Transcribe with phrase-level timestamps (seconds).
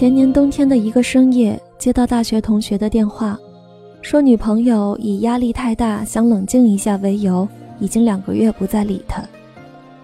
[0.00, 3.38] 前年冬天的一个深夜，接到大学同学的电话，
[4.00, 7.46] 说女朋友以压力太大，想冷静一下为由，
[7.78, 9.22] 已经两个月不再理他。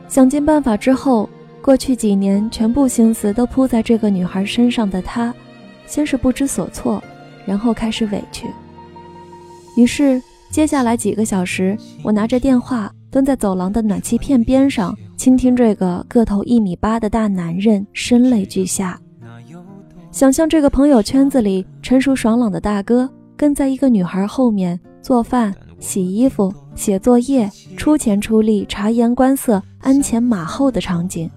[0.06, 1.26] 想尽办法之后，
[1.62, 5.34] 过去几年全部心思都扑在这个女孩身上的他，
[5.86, 7.02] 先是不知所措，
[7.46, 8.46] 然后开始委屈。
[9.78, 14.94] 于是接下来几个小时，我拿着电话蹲在走廊的暖气片边上。
[15.16, 19.00] 倾听这个个头一米八的大男人声泪俱下，
[20.16, 31.30] 想象这个朋友圈子里成熟爽朗的大哥跟在一个女孩后面做饭、洗衣服、写作业，出钱出力、察言观色、鞍前马后的场景，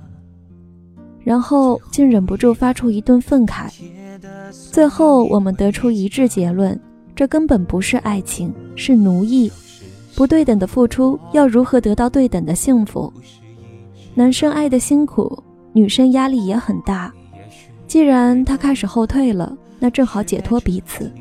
[1.20, 3.70] 然后竟忍不住发出一顿愤慨。
[4.71, 6.79] 最后我们得出一致结论：
[7.13, 9.51] 这根本不是爱情，是奴役。
[10.15, 13.11] 不对等的付出，要如何得到对等的幸福？
[14.13, 17.13] 男生爱的辛苦，女生压力也很大。
[17.89, 21.12] 既然他开始后退了，那正好解脱彼此。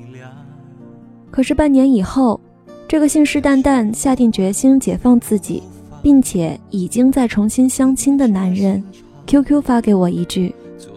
[1.30, 2.38] 可是半年以后，
[2.86, 5.62] 这个信誓旦旦下定决心解放自己，
[6.02, 8.84] 并且已经在重新相亲的男人
[9.26, 10.54] ，QQ 发给我一句：“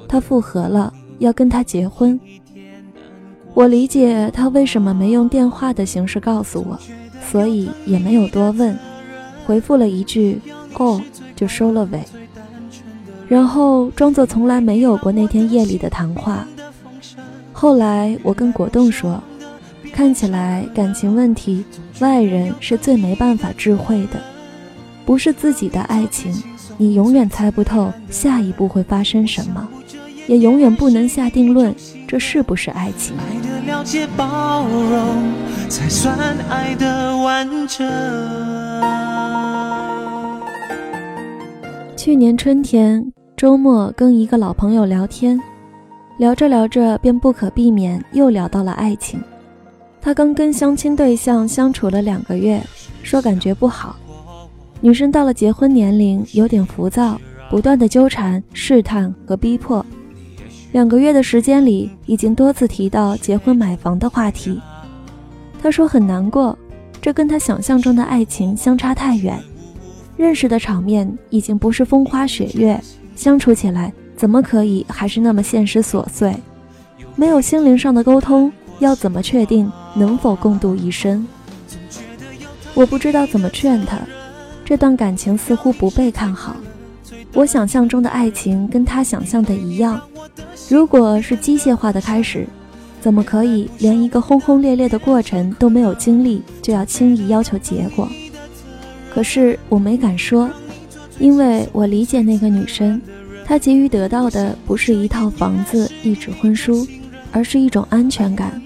[0.10, 2.20] 他复合了，要跟他结婚。”
[3.56, 6.78] 我理解他为什么没用电话的形式告诉我，
[7.32, 8.78] 所以也没有多问，
[9.46, 10.42] 回复了一句
[10.78, 11.02] ：“哦。”
[11.34, 12.04] 就收了尾，
[13.32, 16.46] 然后装作从来没有过那天夜里的谈话。
[17.54, 19.24] 后来我跟果冻说，
[19.94, 21.64] 看起来感情问题，
[22.02, 24.20] 外人是最没办法智慧的，
[25.06, 26.44] 不是自己的爱情，
[26.78, 29.66] 你永远猜不透下一步会发生什么，
[30.28, 31.74] 也永远不能下定论
[32.06, 33.16] 这是不是爱情。
[35.70, 36.18] 才算
[36.50, 37.88] 爱的完整。
[41.96, 45.42] 去年春天周末跟一个老朋友聊天，
[46.20, 49.20] 聊着聊着便不可避免又聊到了爱情。
[50.00, 52.62] 他刚跟相亲对象相处了两个月，
[53.02, 53.96] 说感觉不好。
[54.80, 59.84] 女生到了结婚年龄，有点浮躁，不断的纠缠、试探和逼迫。
[60.72, 64.62] 两个月的时间里，已经多次提到结婚买房的话题。
[65.60, 66.56] 他说很难过，
[67.02, 69.36] 这跟他想象中的爱情相差太远。
[70.16, 72.80] 认识的场面已经不是风花雪月，
[73.16, 76.36] 相处起来怎么可以还是那么现实琐碎？
[77.16, 81.28] 没有心灵上的沟通，要怎么确定能否共度一生？
[82.74, 84.00] 我不知道怎么劝他，
[84.64, 86.56] 这段感情似乎不被看好。
[87.34, 90.02] 我想象中的爱情跟他想象的一样，
[90.70, 92.48] 如果是机械化的开始，
[93.02, 98.08] 怎么可以连一个轰轰烈烈的过程都没有经历，就要轻易要求结果？
[99.14, 100.50] 可是我没敢说，
[101.20, 103.02] 因为我理解那个女生，
[103.46, 106.88] 她急于得到的不是一套房子、一纸婚书，
[107.32, 108.62] 而是一种安全感。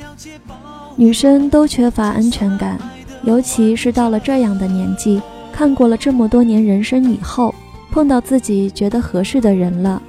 [0.95, 2.79] 女生都缺乏安全感，
[3.23, 7.53] 尤其是到了这样的年纪，看过了这么多年人生以后，
[7.91, 10.01] 碰到自己觉得合适的人了，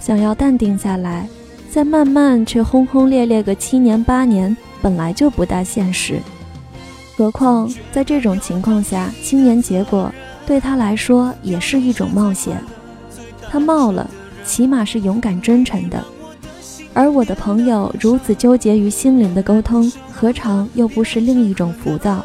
[0.00, 1.28] 想要淡定下来，
[1.70, 6.18] 再慢慢却轰轰烈烈个七年八年，本来就不大现实。
[7.16, 10.12] 何况在这种情况下，青年结果
[10.46, 12.56] 对他来说也是一种冒险。
[13.50, 14.08] 他冒了，
[14.44, 16.02] 起码是勇敢真诚的。
[16.92, 22.24] 而我的朋友如此纠结于心灵的沟通，何尝又不是另一种浮躁？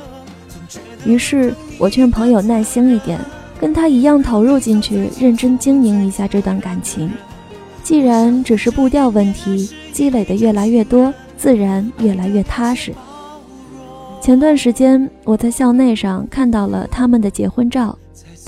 [1.06, 3.20] 于是我劝朋友耐心一点，
[3.60, 7.10] 跟他一样投入进去，认真经营一下这段感情。
[7.84, 12.94] 既然只是步调问题，积累的越来越多，自然越来越踏实。
[14.22, 17.98] 前段时间，我在校内上看到了他们的结婚照。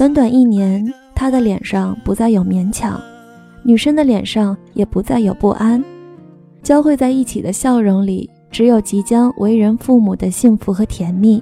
[0.01, 2.99] 短短一年，他的脸上不再有勉强，
[3.61, 5.83] 女生的脸上也不再有不安，
[6.63, 11.39] 交汇在一起的笑容里，只有即将为人父母的幸福和甜蜜。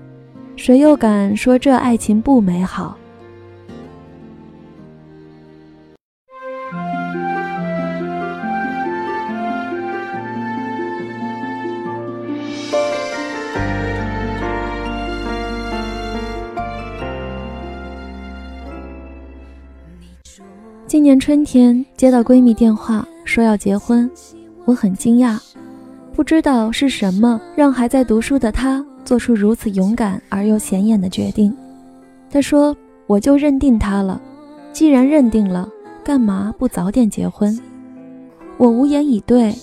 [0.57, 2.97] 谁又敢说这爱情不美好？
[20.89, 24.09] 今年春天接到闺蜜电话说要结婚，
[24.65, 25.39] 我很惊讶，
[26.15, 31.55] 不知道是什么让还在读书的她做出如此勇敢而又显眼的决定。
[32.31, 32.75] 她说
[33.05, 34.19] ：“我就认定他了，
[34.73, 35.69] 既然认定了，
[36.03, 37.55] 干嘛不早点结婚？”
[38.57, 39.53] 我无言以对。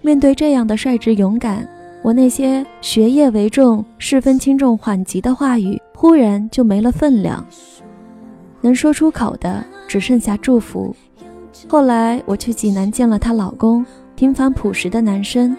[0.00, 1.64] 面对这样的率直勇敢，
[2.02, 7.46] 我那些学业为重、事分轻重缓急的话语忽然就没了分量，
[8.62, 9.64] 能说出口的。
[9.86, 10.94] 只剩下祝福。
[11.68, 13.84] 后来我去济南见了她老公，
[14.14, 15.56] 平凡朴实的男生，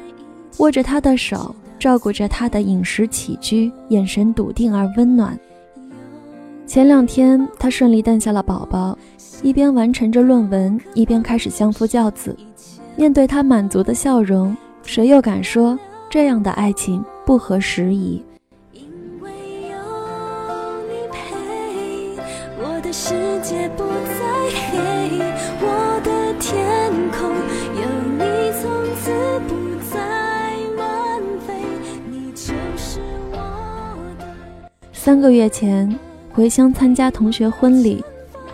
[0.58, 5.38] 握着她的手，照顾着她的饮食起居，眼神笃定而温暖。
[6.66, 8.98] 前两天，她顺利诞下了宝宝，
[9.42, 12.36] 一边完成着论文，一边开始相夫教子。
[12.96, 15.78] 面对她满足的笑容，谁又敢说
[16.10, 18.24] 这样的爱情不合时宜？
[35.04, 35.94] 三个月前。
[36.32, 38.02] 回乡参加同学婚礼，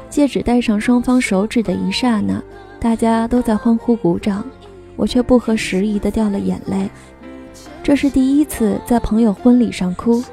[0.09, 2.41] 戒指戴上双方手指的一刹那，
[2.79, 4.43] 大家都在欢呼鼓掌，
[4.95, 6.89] 我却不合时宜的掉了眼泪。
[7.83, 10.23] 这是第一次在朋友婚礼上哭，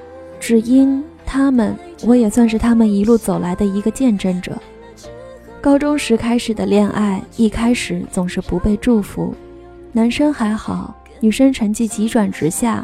[0.40, 1.76] 只因他们，
[2.06, 4.56] 我也算是他们一路走来的一个见证者。
[5.60, 9.34] 高中时开始的恋爱，一开始总是不被祝福，
[9.92, 12.82] 男生还好，女生成绩急转直下，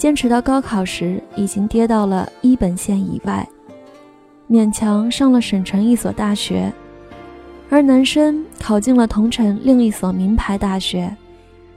[0.00, 3.46] 坚持到高考时，已经跌到了一本线以外。
[4.48, 6.72] 勉强上了省城一所大学，
[7.68, 11.14] 而男生考进了同城另一所名牌大学，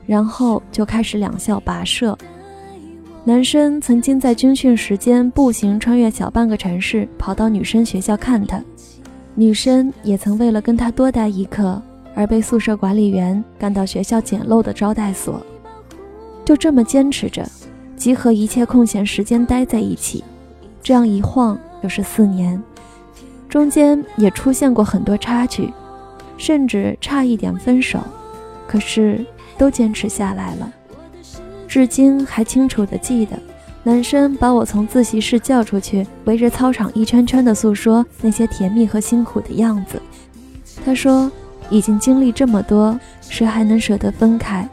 [0.06, 2.18] 然后就开始两校跋涉。
[3.26, 8.60] 男生曾经在军训时间步行穿越小半个城市，跑到女生学校看他；
[9.36, 11.82] 女生也曾为了跟他多待一刻，
[12.16, 15.46] 而被宿舍管理员赶到学校简陋的招待所。
[16.46, 17.46] 就这么坚持着，
[17.96, 20.24] 集合一切空闲时间待在一起，
[20.82, 21.58] 这样一晃。
[21.82, 22.64] 就是四年，
[23.50, 25.70] 中间也出现过很多插曲，
[26.38, 28.00] 甚至差一点分手，
[28.66, 29.26] 可是
[29.58, 30.74] 都坚持下来了。
[31.68, 33.38] 至今还清楚的记得，
[33.84, 40.02] 男生把我从自习室叫出去，围着操场一圈圈的诉说那些甜蜜和辛苦的样子。
[40.86, 41.30] 他说，
[41.70, 44.66] 已经经历这么多，谁还能舍得分开？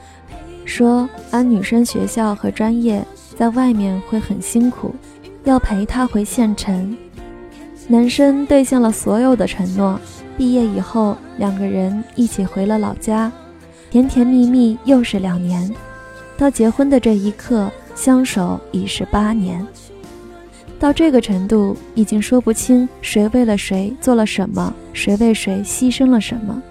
[0.70, 3.04] 说安女生学校和专业
[3.36, 4.94] 在外面会很辛苦。
[5.42, 6.96] 要陪她回县城，
[7.88, 10.00] 男生兑现了所有的承诺。
[10.38, 13.32] 毕业以后，两个人一起回了老家，
[13.90, 15.68] 甜甜蜜蜜又是两年。
[16.38, 19.66] 到结婚的这一刻，相守已是八年。
[20.78, 26.62] 到这个程度，已经说不清谁为了谁做了什么，谁为谁牺牲了什么，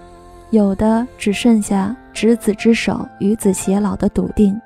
[0.52, 4.60] 有的只剩下执子之手，与子偕老的笃定。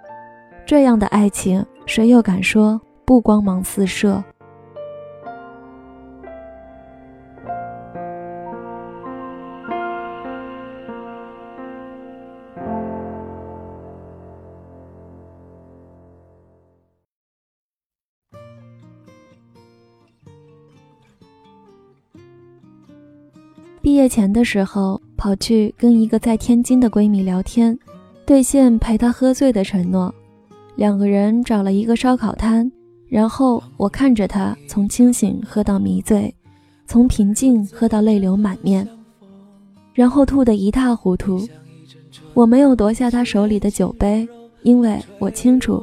[0.66, 2.82] 这样的爱情，谁又敢说？
[3.06, 4.24] 不光芒四射。
[23.94, 27.78] 毕业前的时候，跑去跟一个在天津的闺蜜聊天，
[28.26, 30.12] 兑现陪她喝醉的承诺，
[30.76, 32.72] 两个人找了一个烧烤摊。
[33.08, 36.34] 然后我看着她从清醒喝到迷醉，
[36.88, 38.90] 从平静喝到泪流满面，
[39.94, 41.48] 然后吐得一塌糊涂。
[42.34, 44.28] 我没有夺下她手里的酒杯，
[44.64, 45.80] 因为我清楚，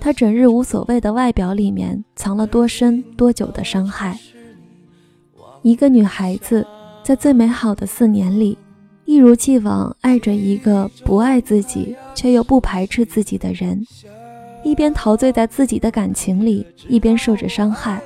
[0.00, 4.18] 她整日无所谓的外表里面藏了多深多久的伤害。
[5.62, 6.66] 一个女孩子
[7.02, 8.56] 在最美好的四年里，
[9.04, 13.84] 一如既往爱着一个不爱自己却又不排斥自己的人。
[14.62, 18.00] 一边陶醉在自己的感情里，一边受着伤害。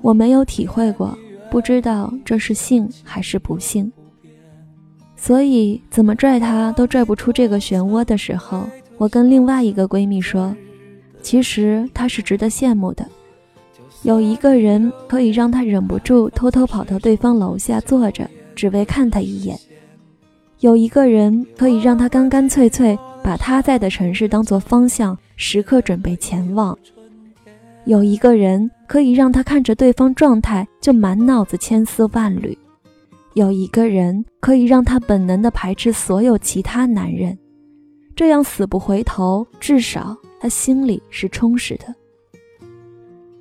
[0.00, 1.16] 我没有体会过，
[1.50, 3.92] 不知道这是幸还是不幸。
[5.14, 8.66] 所以怎么拽他都拽不出这个漩涡的时候，
[8.96, 10.56] 我跟另外一个闺蜜说
[11.20, 13.06] ：“其实他是值得羡慕的，
[14.02, 19.56] 有一个人可以让他忍不住偷偷跑到对方楼下坐着，只为看他一眼；
[20.60, 26.78] 有一个人可以让他干干脆脆。”把他在的城市当做方向，时刻准备前往。
[27.84, 32.56] 有一个人可以让他看着对方状态就满脑子千丝万缕，
[33.34, 37.36] 有一个人可以让他本能的排斥所有其他男人，
[38.16, 41.94] 这样死不回头，至少他心里是充实的。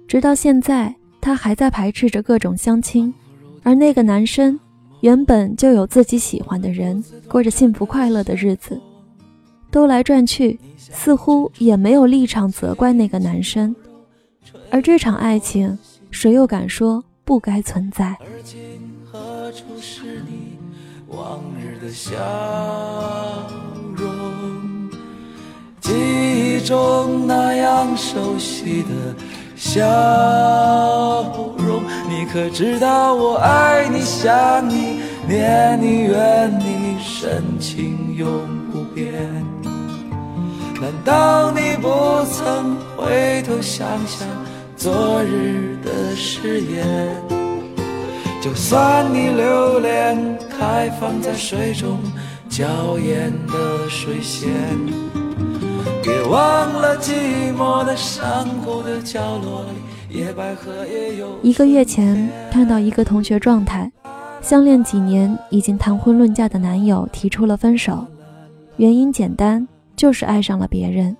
[0.08, 3.14] 直到现在，他还在排斥着各种相亲，
[3.62, 4.58] 而那个男生
[5.02, 8.80] 原本就有自己喜欢的人，过着幸福快乐的日子。
[9.70, 13.76] 兜来转去，似乎也没有立场责怪那个男生。
[14.72, 15.78] 而这场爱情，
[16.10, 18.18] 谁又敢说不该存在？
[18.22, 18.58] 而今
[19.04, 20.58] 何处是你
[21.10, 22.16] 往日的笑
[23.98, 24.08] 容？
[25.82, 29.16] 记忆中那样熟悉的
[29.58, 29.84] 笑
[31.58, 38.30] 容，你可知道我爱你、想你、念你、怨你，深情永
[38.72, 39.12] 不变。
[40.80, 41.90] 难道你不
[42.32, 44.28] 曾回头想想
[44.76, 47.10] 昨日的誓言？
[48.40, 52.00] 就算你留恋开放在水中
[52.48, 54.48] 娇艳的水仙，
[56.08, 59.66] 别忘了寂寞的山谷的角落
[60.10, 61.38] 里，野百合也有。
[61.44, 63.92] 一个月前看到一个同学状态，
[64.42, 68.08] 相恋几年已经谈婚论嫁的男友提出了分手，
[68.78, 69.68] 原因简单。
[69.98, 71.18] 就是爱上了别人，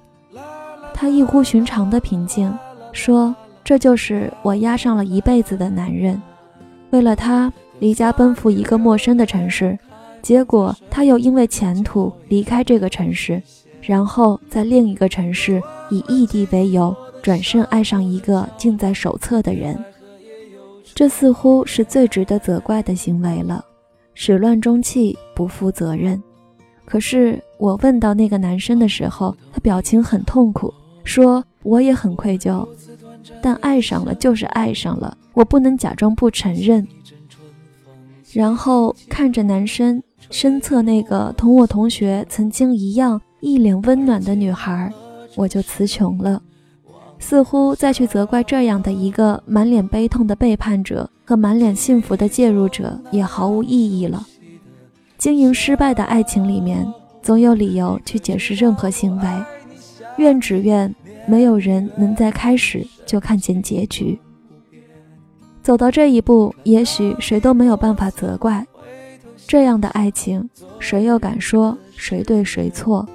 [0.94, 2.56] 他异乎寻常的平静
[2.94, 6.22] 说：“这就是我压上了一辈子的男人，
[6.92, 9.78] 为了他离家奔赴一个陌生的城市，
[10.22, 13.42] 结果他又因为前途离开这个城市，
[13.82, 19.78] 然后在另一个城市以异地为由转身爱上一个近在手侧的人，
[20.94, 23.64] 这似乎是最值得责怪的行为了，
[24.14, 26.22] 始乱终弃，不负责任。”
[26.86, 32.66] 可是我问到那个男生的时候，他表情很痛苦，说我也很愧疚，
[33.42, 36.88] 但爱上了就是爱上了，我不能假装不承认。
[38.32, 44.92] 然后看着男生身侧那个同我同学曾经一样一脸温暖的女孩，
[45.36, 46.42] 我就词穷了，
[47.20, 54.26] 似乎再去责怪这样的一个满脸悲痛的背叛者和满脸幸福的介入者也毫无意义了。
[55.18, 56.86] 经营失败的爱情里面，
[57.22, 59.24] 总有理由去解释任何行为。
[60.18, 60.94] 愿只愿
[61.28, 64.20] 没有人能在开始就看见结局。
[65.62, 68.66] 走到这一步，也许谁都没有办法责怪
[69.46, 73.08] 这样的爱情，谁又敢说谁对谁错？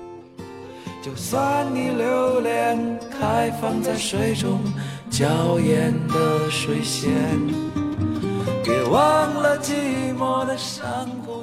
[1.02, 2.78] 就算你留恋
[3.10, 4.60] 开放在水中
[5.10, 7.10] 娇艳的水仙，
[8.62, 10.86] 别忘了寂寞的山
[11.26, 11.42] 谷。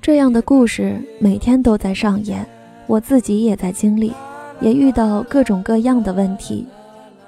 [0.00, 2.46] 这样的故事每天都在上演，
[2.86, 4.12] 我自己也在经历，
[4.60, 6.64] 也遇到各种各样的问题。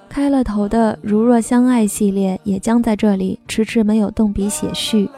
[0.09, 5.11] 开了头的《如若相爱》系列也将在这里迟迟没有动笔写序。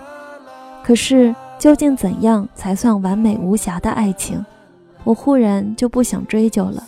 [0.83, 4.43] 可是，究竟怎样才算完美无瑕的爱情？
[5.09, 6.87] 我忽然就不想追究了，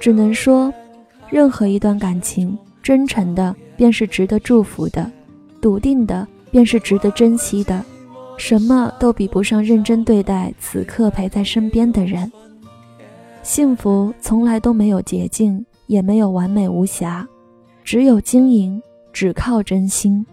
[0.00, 0.72] 只能说，
[1.28, 5.12] 任何一段感情，真诚的便是值得祝福的，
[5.60, 7.84] 笃定的便是值得珍惜的。
[8.38, 12.32] 什么都比不上认真对待此刻陪在身边的人。
[13.42, 17.28] 幸福从来都没有捷径，也没有完美无瑕，
[17.84, 18.82] 只有经营，
[19.12, 20.24] 只靠真心。